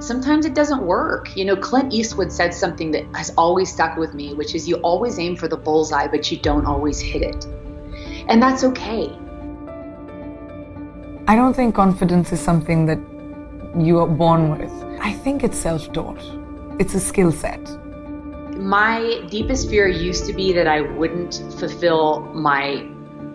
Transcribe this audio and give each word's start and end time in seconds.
sometimes 0.00 0.46
it 0.46 0.54
doesn't 0.54 0.82
work. 0.82 1.36
You 1.36 1.44
know, 1.44 1.56
Clint 1.56 1.92
Eastwood 1.92 2.32
said 2.32 2.52
something 2.52 2.90
that 2.92 3.04
has 3.14 3.30
always 3.36 3.72
stuck 3.72 3.96
with 3.96 4.14
me, 4.14 4.34
which 4.34 4.54
is 4.54 4.68
you 4.68 4.76
always 4.76 5.18
aim 5.18 5.36
for 5.36 5.48
the 5.48 5.56
bullseye, 5.56 6.06
but 6.06 6.30
you 6.30 6.38
don't 6.38 6.66
always 6.66 7.00
hit 7.00 7.22
it. 7.22 7.46
And 8.28 8.42
that's 8.42 8.64
okay. 8.64 9.16
I 11.26 11.36
don't 11.36 11.54
think 11.54 11.74
confidence 11.74 12.32
is 12.32 12.40
something 12.40 12.86
that 12.86 12.98
you 13.78 13.98
are 13.98 14.06
born 14.06 14.58
with. 14.58 14.72
I 15.00 15.12
think 15.12 15.42
it's 15.42 15.58
self 15.58 15.92
taught, 15.92 16.22
it's 16.78 16.94
a 16.94 17.00
skill 17.00 17.32
set. 17.32 17.60
My 18.58 19.26
deepest 19.30 19.68
fear 19.68 19.88
used 19.88 20.26
to 20.26 20.32
be 20.32 20.52
that 20.52 20.66
I 20.66 20.80
wouldn't 20.80 21.42
fulfill 21.58 22.20
my 22.34 22.88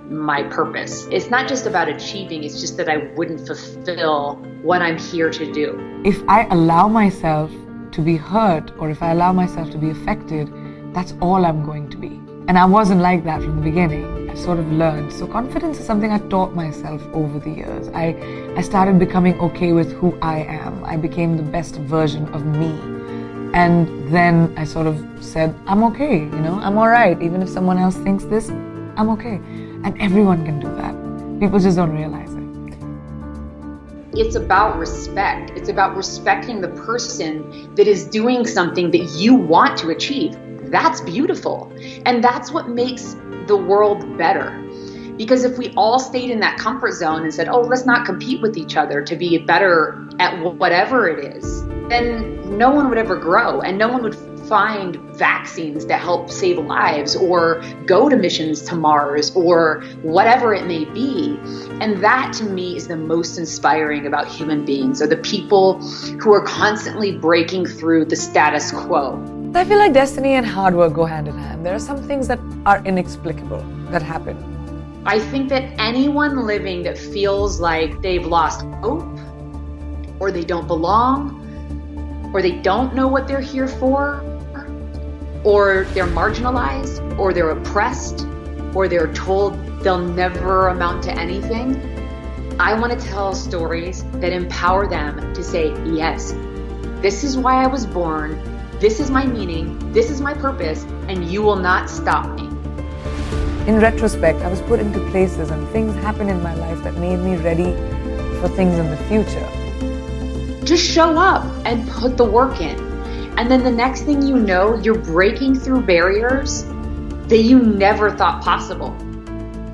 my 0.09 0.43
purpose. 0.43 1.07
It's 1.11 1.29
not 1.29 1.47
just 1.47 1.65
about 1.65 1.87
achieving, 1.87 2.43
it's 2.43 2.59
just 2.59 2.77
that 2.77 2.89
I 2.89 2.97
wouldn't 3.15 3.45
fulfill 3.45 4.35
what 4.63 4.81
I'm 4.81 4.97
here 4.97 5.29
to 5.29 5.53
do. 5.53 6.01
If 6.03 6.21
I 6.27 6.45
allow 6.45 6.87
myself 6.87 7.51
to 7.91 8.01
be 8.01 8.17
hurt 8.17 8.71
or 8.79 8.89
if 8.89 9.03
I 9.03 9.11
allow 9.11 9.33
myself 9.33 9.69
to 9.71 9.77
be 9.77 9.89
affected, 9.91 10.51
that's 10.93 11.13
all 11.21 11.45
I'm 11.45 11.63
going 11.63 11.89
to 11.91 11.97
be. 11.97 12.19
And 12.47 12.57
I 12.57 12.65
wasn't 12.65 13.01
like 13.01 13.23
that 13.25 13.41
from 13.43 13.57
the 13.57 13.61
beginning. 13.61 14.27
I 14.27 14.33
sort 14.33 14.57
of 14.57 14.71
learned. 14.71 15.13
So 15.13 15.27
confidence 15.27 15.79
is 15.79 15.85
something 15.85 16.11
I 16.11 16.17
taught 16.29 16.55
myself 16.55 17.03
over 17.13 17.37
the 17.37 17.51
years. 17.51 17.89
I, 17.89 18.15
I 18.57 18.61
started 18.61 18.97
becoming 18.97 19.39
okay 19.39 19.71
with 19.71 19.91
who 19.91 20.17
I 20.21 20.39
am. 20.39 20.83
I 20.83 20.97
became 20.97 21.37
the 21.37 21.43
best 21.43 21.75
version 21.75 22.27
of 22.33 22.45
me. 22.45 22.71
And 23.53 24.11
then 24.11 24.53
I 24.57 24.63
sort 24.63 24.87
of 24.87 25.03
said, 25.23 25.55
I'm 25.67 25.83
okay, 25.85 26.19
you 26.19 26.39
know, 26.39 26.59
I'm 26.59 26.77
alright. 26.77 27.21
Even 27.21 27.43
if 27.43 27.49
someone 27.49 27.77
else 27.77 27.97
thinks 27.97 28.23
this, 28.25 28.49
I'm 28.49 29.09
okay. 29.09 29.39
And 29.83 30.01
everyone 30.01 30.45
can 30.45 30.59
do 30.59 30.67
that. 30.75 30.93
People 31.39 31.59
just 31.59 31.77
don't 31.77 31.95
realize 31.95 32.33
it. 32.33 32.39
It's 34.19 34.35
about 34.35 34.77
respect. 34.77 35.51
It's 35.51 35.69
about 35.69 35.95
respecting 35.95 36.59
the 36.59 36.67
person 36.69 37.73
that 37.75 37.87
is 37.87 38.05
doing 38.05 38.45
something 38.45 38.91
that 38.91 39.09
you 39.15 39.35
want 39.35 39.77
to 39.79 39.89
achieve. 39.89 40.37
That's 40.69 40.99
beautiful. 41.01 41.71
And 42.05 42.23
that's 42.23 42.51
what 42.51 42.69
makes 42.69 43.15
the 43.47 43.55
world 43.55 44.17
better. 44.17 44.51
Because 45.15 45.43
if 45.43 45.57
we 45.57 45.73
all 45.75 45.99
stayed 45.99 46.29
in 46.29 46.39
that 46.39 46.57
comfort 46.57 46.93
zone 46.93 47.23
and 47.23 47.33
said, 47.33 47.47
oh, 47.49 47.61
let's 47.61 47.85
not 47.85 48.05
compete 48.05 48.41
with 48.41 48.57
each 48.57 48.77
other 48.77 49.03
to 49.03 49.15
be 49.15 49.37
better 49.37 50.07
at 50.19 50.41
whatever 50.55 51.07
it 51.09 51.37
is, 51.37 51.65
then 51.89 52.57
no 52.57 52.69
one 52.69 52.89
would 52.89 52.97
ever 52.97 53.15
grow 53.17 53.61
and 53.61 53.77
no 53.77 53.87
one 53.87 54.03
would 54.03 54.15
find 54.49 54.95
vaccines 55.15 55.85
that 55.85 56.01
help 56.01 56.29
save 56.29 56.57
lives 56.57 57.15
or 57.15 57.61
go 57.85 58.09
to 58.09 58.17
missions 58.17 58.63
to 58.63 58.75
Mars 58.75 59.31
or 59.35 59.83
whatever 60.01 60.55
it 60.55 60.65
may 60.65 60.85
be. 60.85 61.37
And 61.79 62.03
that 62.03 62.33
to 62.37 62.43
me 62.43 62.75
is 62.75 62.87
the 62.87 62.97
most 62.97 63.37
inspiring 63.37 64.07
about 64.07 64.27
human 64.27 64.65
beings 64.65 65.01
are 65.03 65.07
the 65.07 65.17
people 65.17 65.79
who 66.19 66.33
are 66.33 66.43
constantly 66.43 67.15
breaking 67.15 67.67
through 67.67 68.05
the 68.05 68.15
status 68.15 68.71
quo. 68.71 69.23
I 69.53 69.63
feel 69.65 69.77
like 69.77 69.93
destiny 69.93 70.33
and 70.33 70.45
hard 70.45 70.75
work 70.75 70.93
go 70.93 71.05
hand 71.05 71.27
in 71.27 71.37
hand. 71.37 71.65
There 71.65 71.75
are 71.75 71.79
some 71.79 72.01
things 72.01 72.27
that 72.27 72.39
are 72.65 72.83
inexplicable 72.85 73.63
that 73.91 74.01
happen. 74.01 74.35
I 75.05 75.19
think 75.19 75.49
that 75.49 75.63
anyone 75.79 76.45
living 76.45 76.83
that 76.83 76.97
feels 76.97 77.59
like 77.59 78.01
they've 78.01 78.25
lost 78.25 78.61
hope 78.81 79.07
or 80.19 80.31
they 80.31 80.43
don't 80.43 80.67
belong 80.67 81.37
or 82.33 82.41
they 82.41 82.51
don't 82.51 82.95
know 82.95 83.07
what 83.07 83.27
they're 83.27 83.39
here 83.39 83.67
for 83.67 84.23
or 85.43 85.85
they're 85.93 86.05
marginalized, 86.07 87.17
or 87.17 87.33
they're 87.33 87.51
oppressed, 87.51 88.27
or 88.73 88.87
they're 88.87 89.13
told 89.13 89.57
they'll 89.83 89.99
never 89.99 90.67
amount 90.67 91.03
to 91.03 91.11
anything. 91.11 91.75
I 92.59 92.77
want 92.77 92.91
to 92.91 93.07
tell 93.07 93.33
stories 93.33 94.03
that 94.15 94.33
empower 94.33 94.85
them 94.87 95.33
to 95.33 95.43
say, 95.43 95.73
yes, 95.85 96.33
this 97.01 97.23
is 97.23 97.37
why 97.37 97.63
I 97.63 97.67
was 97.67 97.85
born, 97.85 98.37
this 98.79 98.99
is 98.99 99.09
my 99.09 99.25
meaning, 99.25 99.93
this 99.93 100.09
is 100.09 100.19
my 100.19 100.33
purpose, 100.33 100.83
and 101.07 101.23
you 101.25 101.41
will 101.41 101.55
not 101.55 101.89
stop 101.89 102.27
me. 102.37 102.47
In 103.67 103.79
retrospect, 103.79 104.39
I 104.41 104.49
was 104.49 104.61
put 104.61 104.79
into 104.79 104.99
places 105.09 105.51
and 105.51 105.67
things 105.69 105.95
happened 105.95 106.29
in 106.29 106.41
my 106.43 106.53
life 106.55 106.83
that 106.83 106.95
made 106.95 107.19
me 107.19 107.37
ready 107.37 107.71
for 108.41 108.49
things 108.49 108.77
in 108.77 108.89
the 108.89 108.97
future. 109.07 110.65
Just 110.65 110.83
show 110.83 111.17
up 111.17 111.45
and 111.65 111.87
put 111.89 112.17
the 112.17 112.25
work 112.25 112.59
in. 112.61 112.88
And 113.39 113.49
then 113.49 113.63
the 113.63 113.71
next 113.71 114.01
thing 114.01 114.21
you 114.21 114.35
know, 114.35 114.75
you're 114.75 114.97
breaking 114.97 115.57
through 115.57 115.83
barriers 115.83 116.65
that 117.29 117.37
you 117.37 117.57
never 117.57 118.11
thought 118.11 118.43
possible. 118.43 118.93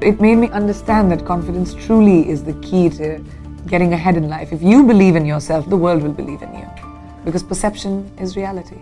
It 0.04 0.22
made 0.22 0.36
me 0.36 0.52
understand 0.52 1.12
that 1.12 1.26
confidence 1.26 1.74
truly 1.74 2.30
is 2.30 2.44
the 2.44 2.54
key 2.62 2.90
to 2.92 3.26
getting 3.66 3.92
ahead 3.94 4.18
in 4.18 4.30
life. 4.30 4.54
If 4.54 4.62
you 4.62 4.86
believe 4.86 5.16
in 5.16 5.26
yourself, 5.26 5.68
the 5.68 5.78
world 5.78 6.04
will 6.04 6.14
believe 6.14 6.44
in 6.44 6.54
you. 6.54 6.70
Because 7.26 7.42
perception 7.42 8.08
is 8.20 8.38
reality. 8.38 8.78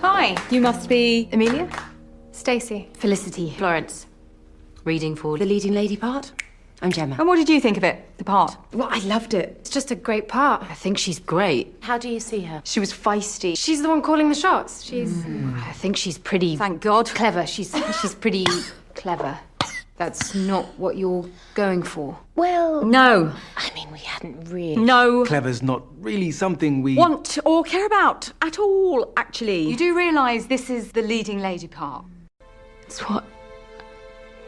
Hi, 0.00 0.36
you 0.48 0.60
must 0.60 0.88
be 0.88 1.28
Amelia? 1.32 1.68
Stacey. 2.44 2.90
Felicity. 2.92 3.54
Florence. 3.56 4.04
Reading 4.84 5.16
for 5.16 5.38
the 5.38 5.46
leading 5.46 5.72
lady 5.72 5.96
part. 5.96 6.30
I'm 6.82 6.92
Gemma. 6.92 7.16
And 7.18 7.26
what 7.26 7.36
did 7.36 7.48
you 7.48 7.58
think 7.58 7.78
of 7.78 7.84
it, 7.84 8.06
the 8.18 8.24
part? 8.24 8.54
Well, 8.74 8.86
I 8.90 8.98
loved 8.98 9.32
it. 9.32 9.56
It's 9.60 9.70
just 9.70 9.90
a 9.90 9.94
great 9.94 10.28
part. 10.28 10.62
I 10.62 10.74
think 10.74 10.98
she's 10.98 11.18
great. 11.18 11.74
How 11.80 11.96
do 11.96 12.06
you 12.06 12.20
see 12.20 12.40
her? 12.40 12.60
She 12.66 12.80
was 12.80 12.92
feisty. 12.92 13.56
She's 13.56 13.80
the 13.80 13.88
one 13.88 14.02
calling 14.02 14.28
the 14.28 14.34
shots. 14.34 14.82
She's. 14.82 15.10
Mm. 15.10 15.58
I 15.58 15.72
think 15.72 15.96
she's 15.96 16.18
pretty. 16.18 16.54
Thank 16.54 16.82
God. 16.82 17.06
Clever. 17.06 17.46
She's 17.46 17.74
she's 18.02 18.14
pretty 18.14 18.44
clever. 18.94 19.38
That's 19.96 20.34
not 20.34 20.66
what 20.78 20.98
you're 20.98 21.24
going 21.54 21.82
for. 21.82 22.18
Well. 22.34 22.84
No. 22.84 23.32
I 23.56 23.72
mean, 23.74 23.90
we 23.90 24.00
hadn't 24.00 24.50
really. 24.50 24.76
No. 24.76 25.24
Clever's 25.24 25.62
not 25.62 25.82
really 25.98 26.30
something 26.30 26.82
we. 26.82 26.94
Want 26.94 27.38
or 27.46 27.62
care 27.62 27.86
about 27.86 28.30
at 28.42 28.58
all, 28.58 29.14
actually. 29.16 29.62
You 29.62 29.78
do 29.78 29.96
realise 29.96 30.44
this 30.44 30.68
is 30.68 30.92
the 30.92 31.00
leading 31.00 31.38
lady 31.38 31.68
part. 31.68 32.04
It's 32.94 33.02
what 33.08 33.24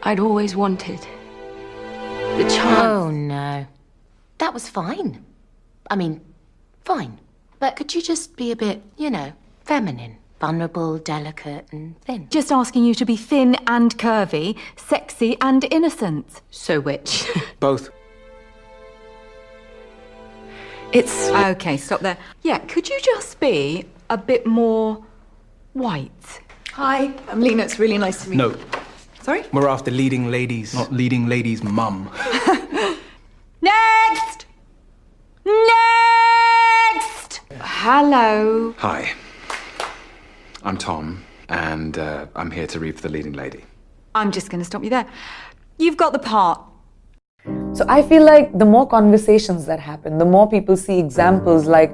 I'd 0.04 0.20
always 0.20 0.54
wanted. 0.54 1.00
The 1.00 2.46
chance. 2.48 2.80
Oh, 2.80 3.10
no. 3.10 3.66
That 4.38 4.54
was 4.54 4.68
fine. 4.68 5.24
I 5.90 5.96
mean, 5.96 6.20
fine. 6.84 7.18
But 7.58 7.74
could 7.74 7.92
you 7.92 8.00
just 8.00 8.36
be 8.36 8.52
a 8.52 8.56
bit, 8.56 8.82
you 8.96 9.10
know, 9.10 9.32
feminine? 9.64 10.18
Vulnerable, 10.38 10.96
delicate, 10.98 11.66
and 11.72 12.00
thin. 12.02 12.28
Just 12.30 12.52
asking 12.52 12.84
you 12.84 12.94
to 12.94 13.04
be 13.04 13.16
thin 13.16 13.56
and 13.66 13.98
curvy, 13.98 14.56
sexy 14.76 15.36
and 15.40 15.64
innocent. 15.72 16.40
So 16.52 16.78
which? 16.80 17.28
Both. 17.58 17.90
It's. 20.92 21.30
Okay, 21.30 21.76
stop 21.76 21.98
there. 21.98 22.18
Yeah, 22.42 22.58
could 22.58 22.88
you 22.88 23.00
just 23.02 23.40
be 23.40 23.86
a 24.08 24.16
bit 24.16 24.46
more 24.46 25.04
white? 25.72 26.42
Hi, 26.76 27.10
I'm 27.28 27.40
Lena. 27.40 27.62
It's 27.62 27.78
really 27.78 27.96
nice 27.96 28.22
to 28.24 28.28
meet 28.28 28.36
No. 28.36 28.48
you. 28.50 28.56
No. 28.56 28.62
Sorry? 29.22 29.44
We're 29.50 29.66
after 29.66 29.90
leading 29.90 30.30
ladies, 30.30 30.74
not 30.74 30.92
leading 30.92 31.26
ladies' 31.26 31.62
mum. 31.64 32.10
Next! 33.62 34.44
Next! 35.46 37.40
Hello. 37.62 38.74
Hi, 38.76 39.10
I'm 40.64 40.76
Tom, 40.76 41.24
and 41.48 41.96
uh, 41.96 42.26
I'm 42.36 42.50
here 42.50 42.66
to 42.66 42.78
read 42.78 42.96
for 42.96 43.08
the 43.08 43.08
leading 43.08 43.32
lady. 43.32 43.64
I'm 44.14 44.30
just 44.30 44.50
going 44.50 44.60
to 44.60 44.66
stop 44.66 44.84
you 44.84 44.90
there. 44.90 45.06
You've 45.78 45.96
got 45.96 46.12
the 46.12 46.18
part. 46.18 46.60
So 47.72 47.86
I 47.88 48.02
feel 48.02 48.22
like 48.22 48.52
the 48.58 48.66
more 48.66 48.86
conversations 48.86 49.64
that 49.64 49.80
happen, 49.80 50.18
the 50.18 50.26
more 50.26 50.46
people 50.46 50.76
see 50.76 50.98
examples 50.98 51.64
like 51.66 51.90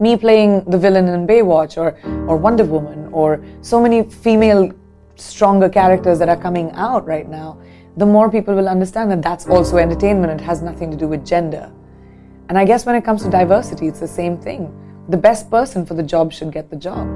me 0.00 0.16
playing 0.16 0.64
the 0.64 0.78
villain 0.78 1.08
in 1.08 1.26
Baywatch 1.26 1.76
or, 1.76 1.98
or 2.26 2.38
Wonder 2.38 2.64
Woman 2.64 3.01
or 3.12 3.44
so 3.60 3.80
many 3.80 4.02
female 4.02 4.72
stronger 5.16 5.68
characters 5.68 6.18
that 6.18 6.28
are 6.28 6.36
coming 6.36 6.70
out 6.72 7.06
right 7.06 7.28
now, 7.28 7.58
the 7.96 8.06
more 8.06 8.30
people 8.30 8.54
will 8.54 8.68
understand 8.68 9.10
that 9.10 9.22
that's 9.22 9.46
also 9.46 9.76
entertainment. 9.76 10.40
It 10.40 10.44
has 10.44 10.62
nothing 10.62 10.90
to 10.90 10.96
do 10.96 11.06
with 11.06 11.26
gender. 11.26 11.70
And 12.48 12.58
I 12.58 12.64
guess 12.64 12.86
when 12.86 12.94
it 12.94 13.04
comes 13.04 13.22
to 13.22 13.30
diversity, 13.30 13.86
it's 13.86 14.00
the 14.00 14.08
same 14.08 14.38
thing. 14.38 14.72
The 15.08 15.16
best 15.16 15.50
person 15.50 15.84
for 15.84 15.94
the 15.94 16.02
job 16.02 16.32
should 16.32 16.52
get 16.52 16.70
the 16.70 16.76
job. 16.76 17.06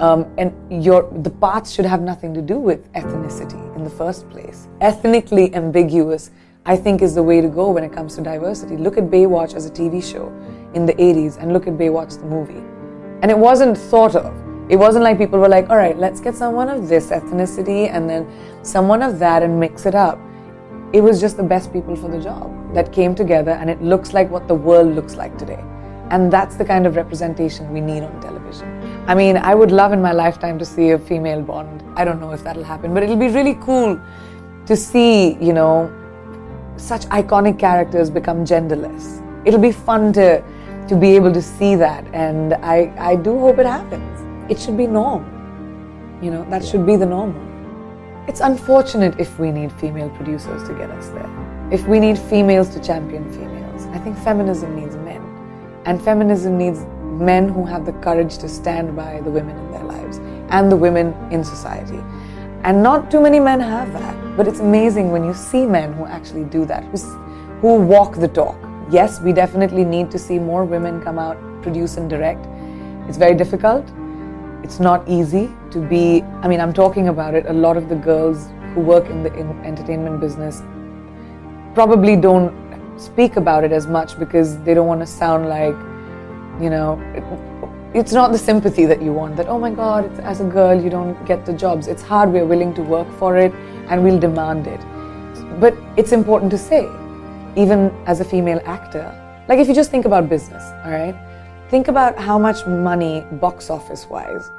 Um, 0.00 0.26
and 0.38 0.54
your 0.82 1.10
the 1.22 1.30
parts 1.30 1.72
should 1.72 1.84
have 1.84 2.00
nothing 2.00 2.32
to 2.34 2.40
do 2.40 2.58
with 2.58 2.90
ethnicity 2.94 3.76
in 3.76 3.84
the 3.84 3.90
first 3.90 4.28
place. 4.30 4.66
Ethnically 4.80 5.54
ambiguous, 5.54 6.30
I 6.64 6.76
think, 6.76 7.02
is 7.02 7.14
the 7.14 7.22
way 7.22 7.40
to 7.40 7.48
go 7.48 7.70
when 7.70 7.84
it 7.84 7.92
comes 7.92 8.16
to 8.16 8.22
diversity. 8.22 8.76
Look 8.76 8.96
at 8.96 9.04
Baywatch 9.04 9.54
as 9.54 9.66
a 9.66 9.70
TV 9.70 10.02
show 10.02 10.28
in 10.74 10.86
the 10.86 10.94
80s 10.94 11.36
and 11.36 11.52
look 11.52 11.66
at 11.66 11.74
Baywatch 11.74 12.18
the 12.18 12.26
movie. 12.26 12.64
And 13.22 13.30
it 13.30 13.36
wasn't 13.36 13.76
thought 13.76 14.16
of. 14.16 14.49
It 14.70 14.78
wasn't 14.78 15.02
like 15.02 15.18
people 15.18 15.40
were 15.40 15.48
like, 15.48 15.68
all 15.68 15.76
right, 15.76 15.98
let's 15.98 16.20
get 16.20 16.36
someone 16.36 16.68
of 16.68 16.88
this 16.88 17.10
ethnicity 17.10 17.90
and 17.92 18.08
then 18.08 18.24
someone 18.62 19.02
of 19.02 19.18
that 19.18 19.42
and 19.42 19.58
mix 19.58 19.84
it 19.84 19.96
up. 19.96 20.16
It 20.92 21.00
was 21.00 21.20
just 21.20 21.36
the 21.36 21.42
best 21.42 21.72
people 21.72 21.96
for 21.96 22.06
the 22.06 22.20
job 22.20 22.72
that 22.72 22.92
came 22.92 23.16
together 23.16 23.50
and 23.50 23.68
it 23.68 23.82
looks 23.82 24.12
like 24.12 24.30
what 24.30 24.46
the 24.46 24.54
world 24.54 24.94
looks 24.94 25.16
like 25.16 25.36
today. 25.36 25.58
And 26.10 26.32
that's 26.32 26.54
the 26.54 26.64
kind 26.64 26.86
of 26.86 26.94
representation 26.94 27.72
we 27.72 27.80
need 27.80 28.04
on 28.04 28.20
television. 28.20 28.68
I 29.08 29.14
mean, 29.16 29.36
I 29.38 29.56
would 29.56 29.72
love 29.72 29.92
in 29.92 30.00
my 30.00 30.12
lifetime 30.12 30.56
to 30.60 30.64
see 30.64 30.90
a 30.90 30.98
female 31.00 31.42
Bond. 31.42 31.82
I 31.96 32.04
don't 32.04 32.20
know 32.20 32.30
if 32.30 32.44
that'll 32.44 32.62
happen, 32.62 32.94
but 32.94 33.02
it'll 33.02 33.16
be 33.16 33.28
really 33.28 33.56
cool 33.60 34.00
to 34.66 34.76
see, 34.76 35.34
you 35.44 35.52
know, 35.52 35.92
such 36.76 37.06
iconic 37.06 37.58
characters 37.58 38.08
become 38.08 38.44
genderless. 38.44 39.20
It'll 39.44 39.60
be 39.60 39.72
fun 39.72 40.12
to 40.12 40.44
to 40.86 40.96
be 40.96 41.14
able 41.16 41.32
to 41.32 41.42
see 41.42 41.74
that, 41.76 42.04
and 42.12 42.54
I 42.54 42.92
I 42.98 43.16
do 43.16 43.38
hope 43.38 43.58
it 43.58 43.66
happens. 43.66 44.19
It 44.50 44.58
should 44.58 44.76
be 44.76 44.88
norm. 44.88 45.24
You 46.20 46.32
know, 46.32 46.44
that 46.50 46.64
should 46.64 46.84
be 46.84 46.96
the 46.96 47.06
normal. 47.06 47.40
It's 48.26 48.40
unfortunate 48.40 49.18
if 49.20 49.38
we 49.38 49.52
need 49.52 49.70
female 49.70 50.10
producers 50.10 50.66
to 50.68 50.74
get 50.74 50.90
us 50.90 51.08
there. 51.10 51.30
If 51.70 51.86
we 51.86 52.00
need 52.00 52.18
females 52.18 52.68
to 52.74 52.80
champion 52.82 53.30
females. 53.32 53.86
I 53.92 53.98
think 53.98 54.18
feminism 54.18 54.74
needs 54.74 54.96
men. 54.96 55.22
And 55.86 56.02
feminism 56.02 56.58
needs 56.58 56.80
men 57.22 57.48
who 57.48 57.64
have 57.64 57.86
the 57.86 57.92
courage 57.92 58.38
to 58.38 58.48
stand 58.48 58.96
by 58.96 59.20
the 59.20 59.30
women 59.30 59.56
in 59.56 59.70
their 59.70 59.84
lives 59.84 60.18
and 60.50 60.70
the 60.70 60.76
women 60.76 61.14
in 61.30 61.44
society. 61.44 62.02
And 62.64 62.82
not 62.82 63.08
too 63.08 63.20
many 63.20 63.38
men 63.38 63.60
have 63.60 63.92
that. 63.92 64.36
But 64.36 64.48
it's 64.48 64.58
amazing 64.58 65.12
when 65.12 65.24
you 65.24 65.32
see 65.32 65.64
men 65.64 65.92
who 65.92 66.06
actually 66.06 66.44
do 66.44 66.64
that, 66.64 66.82
who 67.60 67.76
walk 67.76 68.16
the 68.16 68.28
talk. 68.28 68.58
Yes, 68.90 69.20
we 69.20 69.32
definitely 69.32 69.84
need 69.84 70.10
to 70.10 70.18
see 70.18 70.40
more 70.40 70.64
women 70.64 71.00
come 71.00 71.20
out, 71.20 71.38
produce, 71.62 71.96
and 71.98 72.10
direct. 72.10 72.44
It's 73.08 73.16
very 73.16 73.36
difficult. 73.36 73.88
It's 74.62 74.80
not 74.80 75.08
easy 75.08 75.50
to 75.70 75.78
be, 75.78 76.22
I 76.42 76.48
mean, 76.48 76.60
I'm 76.60 76.72
talking 76.72 77.08
about 77.08 77.34
it. 77.34 77.46
A 77.46 77.52
lot 77.52 77.76
of 77.76 77.88
the 77.88 77.96
girls 77.96 78.48
who 78.74 78.80
work 78.80 79.06
in 79.06 79.22
the 79.22 79.32
in 79.34 79.48
entertainment 79.64 80.20
business 80.20 80.62
probably 81.74 82.16
don't 82.16 82.52
speak 83.00 83.36
about 83.36 83.64
it 83.64 83.72
as 83.72 83.86
much 83.86 84.18
because 84.18 84.58
they 84.62 84.74
don't 84.74 84.86
want 84.86 85.00
to 85.00 85.06
sound 85.06 85.48
like, 85.48 85.74
you 86.62 86.68
know, 86.68 87.00
it's 87.94 88.12
not 88.12 88.30
the 88.30 88.38
sympathy 88.38 88.86
that 88.86 89.02
you 89.02 89.12
want 89.12 89.36
that, 89.36 89.48
oh 89.48 89.58
my 89.58 89.70
God, 89.70 90.04
as 90.20 90.40
a 90.40 90.44
girl, 90.44 90.80
you 90.80 90.90
don't 90.90 91.24
get 91.26 91.44
the 91.46 91.52
jobs. 91.52 91.88
It's 91.88 92.02
hard, 92.02 92.30
we're 92.30 92.46
willing 92.46 92.74
to 92.74 92.82
work 92.82 93.10
for 93.18 93.36
it 93.36 93.52
and 93.88 94.04
we'll 94.04 94.18
demand 94.18 94.66
it. 94.66 94.80
But 95.58 95.74
it's 95.96 96.12
important 96.12 96.50
to 96.52 96.58
say, 96.58 96.88
even 97.56 97.90
as 98.06 98.20
a 98.20 98.24
female 98.24 98.60
actor, 98.64 99.16
like 99.48 99.58
if 99.58 99.66
you 99.66 99.74
just 99.74 99.90
think 99.90 100.04
about 100.04 100.28
business, 100.28 100.62
all 100.84 100.92
right? 100.92 101.16
Think 101.70 101.86
about 101.86 102.18
how 102.18 102.36
much 102.36 102.66
money, 102.66 103.20
box 103.40 103.70
office 103.70 104.04
wise, 104.10 104.50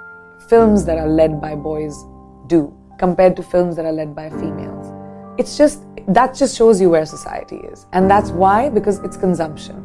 films 0.47 0.85
that 0.85 0.97
are 0.97 1.09
led 1.09 1.41
by 1.41 1.55
boys 1.55 2.05
do 2.47 2.73
compared 2.97 3.35
to 3.35 3.43
films 3.43 3.75
that 3.75 3.83
are 3.83 3.91
led 3.91 4.15
by 4.15 4.29
females. 4.29 4.93
It's 5.37 5.57
just, 5.57 5.83
that 6.07 6.33
just 6.33 6.55
shows 6.55 6.79
you 6.79 6.89
where 6.89 7.05
society 7.05 7.57
is. 7.57 7.85
And 7.91 8.09
that's 8.09 8.29
why, 8.29 8.69
because 8.69 8.99
it's 8.99 9.17
consumption. 9.17 9.75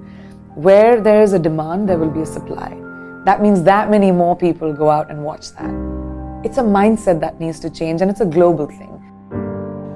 Where 0.55 1.01
there 1.01 1.21
is 1.21 1.33
a 1.33 1.39
demand, 1.41 1.89
there 1.89 1.99
will 1.99 2.13
be 2.13 2.21
a 2.21 2.27
supply. 2.27 2.81
That 3.25 3.43
means 3.43 3.65
that 3.65 3.91
many 3.91 4.13
more 4.13 4.37
people 4.37 4.73
go 4.73 4.89
out 4.89 5.11
and 5.11 5.25
watch 5.25 5.51
that. 5.55 5.75
It's 6.45 6.59
a 6.59 6.63
mindset 6.63 7.19
that 7.23 7.41
needs 7.41 7.59
to 7.59 7.71
change, 7.71 8.03
and 8.03 8.09
it's 8.09 8.21
a 8.21 8.27
global 8.27 8.67
thing. 8.67 8.96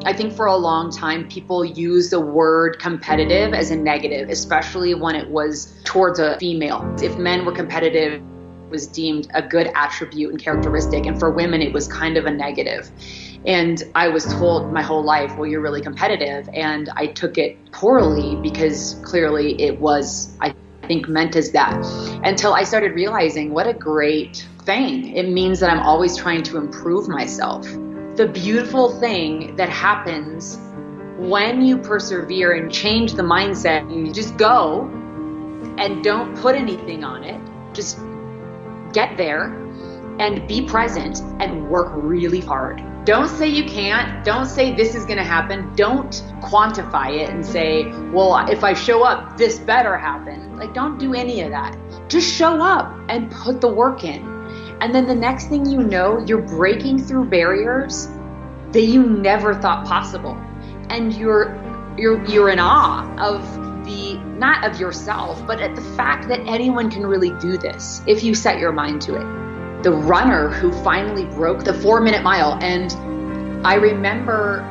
I 0.05 0.15
think 0.15 0.33
for 0.33 0.47
a 0.47 0.57
long 0.57 0.91
time, 0.91 1.29
people 1.29 1.63
use 1.63 2.09
the 2.09 2.21
word 2.21 2.79
competitive 2.79 3.53
as 3.53 3.71
a 3.71 3.77
negative, 3.77 4.31
especially 4.31 4.95
when 4.95 5.15
it 5.15 5.29
was 5.29 5.79
towards 5.85 6.19
a 6.19 6.39
female. 6.39 6.83
If 7.03 7.19
men 7.19 7.45
were 7.45 7.53
competitive, 7.53 8.23
was 8.71 8.87
deemed 8.87 9.29
a 9.35 9.43
good 9.43 9.71
attribute 9.75 10.31
and 10.31 10.41
characteristic, 10.41 11.05
and 11.05 11.19
for 11.19 11.31
women, 11.31 11.61
it 11.61 11.73
was 11.73 11.87
kind 11.87 12.17
of 12.17 12.25
a 12.25 12.31
negative. 12.31 12.91
And 13.45 13.83
I 13.95 14.09
was 14.09 14.25
told 14.25 14.73
my 14.73 14.81
whole 14.81 15.03
life, 15.03 15.37
well, 15.37 15.47
you're 15.47 15.61
really 15.61 15.83
competitive. 15.83 16.49
And 16.55 16.89
I 16.97 17.07
took 17.07 17.37
it 17.37 17.59
poorly 17.73 18.37
because 18.37 19.01
clearly 19.03 19.61
it 19.61 19.81
was, 19.81 20.35
I 20.41 20.55
think, 20.83 21.09
meant 21.09 21.37
as 21.37 21.51
that 21.53 21.85
until 22.25 22.55
I 22.55 22.65
started 22.65 22.95
realizing 22.95 23.53
what 23.53 23.67
a 23.67 23.75
great 23.75 24.47
thing. 24.63 25.15
It 25.15 25.29
means 25.29 25.61
that 25.61 25.71
I'm 25.71 25.81
always 25.81 26.17
trying 26.17 26.43
to 26.45 26.57
improve 26.57 27.09
myself 27.09 27.67
the 28.21 28.29
beautiful 28.29 29.01
thing 29.01 29.57
that 29.57 29.71
happens 29.71 30.59
when 31.17 31.65
you 31.65 31.79
persevere 31.79 32.53
and 32.53 32.71
change 32.71 33.15
the 33.15 33.23
mindset 33.23 33.91
you 33.91 34.13
just 34.13 34.37
go 34.37 34.83
and 35.79 36.05
don't 36.05 36.37
put 36.37 36.55
anything 36.55 37.03
on 37.03 37.25
it, 37.25 37.41
just 37.73 37.99
get 38.93 39.17
there 39.17 39.45
and 40.19 40.47
be 40.47 40.67
present 40.67 41.23
and 41.41 41.67
work 41.71 41.91
really 41.95 42.41
hard. 42.41 42.85
Don't 43.07 43.29
say 43.29 43.49
you 43.49 43.65
can't. 43.65 44.23
Don't 44.23 44.45
say 44.45 44.75
this 44.75 44.95
is 44.95 45.07
going 45.07 45.17
to 45.17 45.25
happen. 45.25 45.75
Don't 45.75 46.13
quantify 46.43 47.23
it 47.23 47.31
and 47.31 47.45
say, 47.45 47.87
well, 48.11 48.37
if 48.51 48.63
I 48.63 48.75
show 48.75 49.03
up, 49.03 49.39
this 49.39 49.59
better 49.59 49.97
happen. 49.97 50.59
Like, 50.59 50.75
don't 50.75 50.99
do 50.99 51.15
any 51.15 51.41
of 51.41 51.53
that. 51.53 51.75
Just 52.11 52.31
show 52.31 52.61
up 52.61 52.95
and 53.09 53.31
put 53.31 53.63
the 53.63 53.69
work 53.69 54.05
in. 54.05 54.30
And 54.81 54.95
then 54.95 55.07
the 55.07 55.15
next 55.15 55.49
thing 55.49 55.67
you 55.67 55.83
know, 55.83 56.19
you're 56.27 56.41
breaking 56.41 56.99
through 56.99 57.27
barriers 57.27 58.09
that 58.73 58.83
you 58.83 59.03
never 59.03 59.55
thought 59.55 59.87
possible. 59.87 60.37
And 60.89 61.15
you're 61.15 61.57
you're 61.99 62.25
you're 62.25 62.49
in 62.51 62.59
awe 62.59 63.07
of 63.19 63.43
the 63.85 64.15
not 64.39 64.65
of 64.65 64.81
yourself, 64.81 65.47
but 65.47 65.61
at 65.61 65.77
the 65.77 65.83
fact 65.83 66.29
that 66.29 66.41
anyone 66.47 66.91
can 66.91 67.07
really 67.07 67.31
do 67.41 67.59
this 67.59 68.03
if 68.07 68.23
you 68.23 68.35
set 68.35 68.59
your 68.59 68.73
mind 68.73 69.03
to 69.03 69.17
it. 69.17 69.83
The 69.83 69.93
runner 69.93 70.49
who 70.49 70.73
finally 70.83 71.25
broke 71.25 71.65
the 71.65 71.73
4-minute 71.73 72.23
mile 72.23 72.59
and 72.63 72.93
I 73.67 73.75
remember 73.75 74.65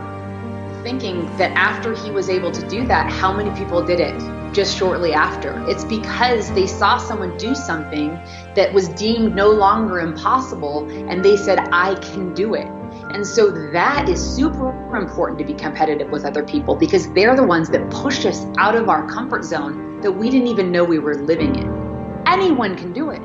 thinking 0.83 1.25
that 1.37 1.51
after 1.51 1.95
he 1.95 2.09
was 2.09 2.29
able 2.29 2.51
to 2.51 2.67
do 2.67 2.85
that, 2.87 3.11
how 3.11 3.31
many 3.31 3.55
people 3.57 3.83
did 3.83 3.99
it 3.99 4.38
just 4.53 4.77
shortly 4.77 5.13
after? 5.13 5.63
It's 5.67 5.83
because 5.83 6.51
they 6.53 6.67
saw 6.67 6.97
someone 6.97 7.37
do 7.37 7.55
something 7.55 8.09
that 8.55 8.73
was 8.73 8.89
deemed 8.89 9.35
no 9.35 9.49
longer 9.49 9.99
impossible 9.99 10.89
and 11.09 11.23
they 11.23 11.37
said, 11.37 11.59
I 11.71 11.95
can 11.95 12.33
do 12.33 12.55
it. 12.55 12.67
And 13.11 13.25
so 13.25 13.49
that 13.71 14.07
is 14.09 14.21
super 14.21 14.95
important 14.95 15.39
to 15.39 15.45
be 15.45 15.53
competitive 15.53 16.09
with 16.09 16.25
other 16.25 16.43
people 16.43 16.75
because 16.75 17.11
they're 17.13 17.35
the 17.35 17.43
ones 17.43 17.69
that 17.69 17.89
push 17.89 18.25
us 18.25 18.45
out 18.57 18.75
of 18.75 18.89
our 18.89 19.07
comfort 19.07 19.43
zone 19.43 20.01
that 20.01 20.11
we 20.11 20.29
didn't 20.29 20.47
even 20.47 20.71
know 20.71 20.83
we 20.83 20.99
were 20.99 21.15
living 21.15 21.55
in. 21.55 22.23
Anyone 22.27 22.75
can 22.75 22.93
do 22.93 23.09
it. 23.09 23.21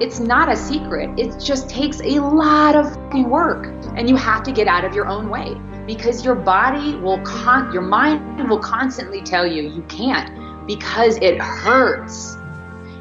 It's 0.00 0.20
not 0.20 0.52
a 0.52 0.56
secret. 0.56 1.18
It 1.18 1.40
just 1.40 1.70
takes 1.70 2.00
a 2.00 2.20
lot 2.20 2.76
of 2.76 2.96
work 3.24 3.66
and 3.96 4.08
you 4.08 4.16
have 4.16 4.42
to 4.42 4.52
get 4.52 4.68
out 4.68 4.84
of 4.84 4.94
your 4.94 5.06
own 5.06 5.30
way 5.30 5.56
because 5.86 6.24
your 6.24 6.34
body 6.34 6.96
will 6.96 7.18
con 7.22 7.72
your 7.72 7.82
mind 7.82 8.48
will 8.48 8.58
constantly 8.58 9.22
tell 9.22 9.46
you 9.46 9.62
you 9.62 9.82
can't 9.84 10.45
because 10.66 11.16
it 11.16 11.40
hurts 11.40 12.36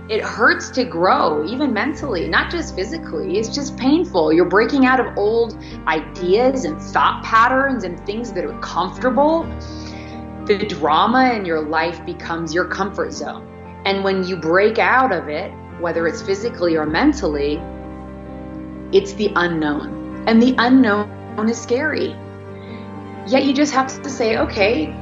it 0.07 0.21
hurts 0.21 0.69
to 0.71 0.83
grow, 0.83 1.43
even 1.47 1.73
mentally, 1.73 2.27
not 2.27 2.51
just 2.51 2.75
physically. 2.75 3.39
It's 3.39 3.49
just 3.49 3.75
painful. 3.75 4.31
You're 4.31 4.45
breaking 4.45 4.85
out 4.85 4.99
of 4.99 5.17
old 5.17 5.57
ideas 5.87 6.63
and 6.63 6.79
thought 6.79 7.23
patterns 7.23 7.83
and 7.83 7.99
things 8.05 8.31
that 8.33 8.45
are 8.45 8.57
comfortable. 8.59 9.43
The 10.45 10.63
drama 10.69 11.33
in 11.33 11.43
your 11.43 11.59
life 11.59 12.05
becomes 12.05 12.53
your 12.53 12.65
comfort 12.65 13.13
zone. 13.13 13.47
And 13.85 14.03
when 14.03 14.23
you 14.23 14.35
break 14.35 14.77
out 14.77 15.11
of 15.11 15.27
it, 15.27 15.51
whether 15.79 16.07
it's 16.07 16.21
physically 16.21 16.77
or 16.77 16.85
mentally, 16.85 17.59
it's 18.91 19.13
the 19.13 19.31
unknown. 19.35 20.23
And 20.27 20.39
the 20.39 20.53
unknown 20.59 21.49
is 21.49 21.59
scary. 21.59 22.09
Yet 23.27 23.43
you 23.43 23.53
just 23.53 23.73
have 23.73 24.03
to 24.03 24.09
say, 24.09 24.37
okay, 24.37 24.95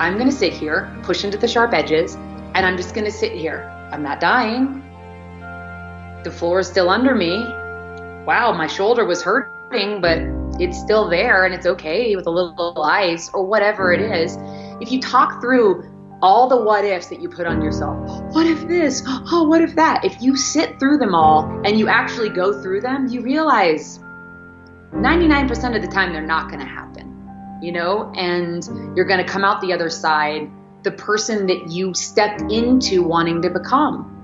I'm 0.00 0.14
going 0.14 0.28
to 0.30 0.36
sit 0.36 0.52
here, 0.52 0.92
push 1.02 1.24
into 1.24 1.38
the 1.38 1.46
sharp 1.46 1.72
edges, 1.72 2.14
and 2.14 2.66
I'm 2.66 2.76
just 2.76 2.94
going 2.94 3.04
to 3.04 3.12
sit 3.12 3.32
here 3.32 3.70
I'm 3.92 4.02
not 4.02 4.20
dying. 4.20 4.82
The 6.22 6.30
floor 6.30 6.60
is 6.60 6.68
still 6.68 6.88
under 6.88 7.14
me. 7.14 7.38
Wow, 8.24 8.52
my 8.52 8.68
shoulder 8.68 9.04
was 9.04 9.22
hurting, 9.22 10.00
but 10.00 10.18
it's 10.60 10.78
still 10.78 11.08
there 11.08 11.44
and 11.44 11.54
it's 11.54 11.66
okay 11.66 12.14
with 12.14 12.26
a 12.26 12.30
little 12.30 12.82
ice 12.82 13.30
or 13.34 13.44
whatever 13.44 13.92
it 13.92 14.00
is. 14.00 14.36
If 14.80 14.92
you 14.92 15.00
talk 15.00 15.40
through 15.40 15.84
all 16.22 16.48
the 16.48 16.56
what 16.56 16.84
ifs 16.84 17.06
that 17.08 17.20
you 17.20 17.28
put 17.28 17.46
on 17.46 17.62
yourself, 17.62 17.96
what 18.32 18.46
if 18.46 18.68
this? 18.68 19.02
Oh, 19.06 19.44
what 19.48 19.62
if 19.62 19.74
that? 19.74 20.04
If 20.04 20.22
you 20.22 20.36
sit 20.36 20.78
through 20.78 20.98
them 20.98 21.14
all 21.14 21.44
and 21.64 21.78
you 21.78 21.88
actually 21.88 22.28
go 22.28 22.62
through 22.62 22.82
them, 22.82 23.08
you 23.08 23.22
realize 23.22 23.98
99% 24.92 25.74
of 25.74 25.82
the 25.82 25.88
time 25.88 26.12
they're 26.12 26.22
not 26.22 26.48
going 26.48 26.60
to 26.60 26.66
happen, 26.66 26.89
you 27.60 27.72
know, 27.72 28.12
and 28.14 28.64
you're 28.96 29.06
going 29.06 29.24
to 29.24 29.30
come 29.30 29.44
out 29.44 29.60
the 29.60 29.72
other 29.72 29.90
side 29.90 30.50
the 30.82 30.90
person 30.90 31.46
that 31.46 31.70
you 31.70 31.92
stepped 31.94 32.40
into 32.50 33.02
wanting 33.02 33.42
to 33.42 33.50
become. 33.50 34.19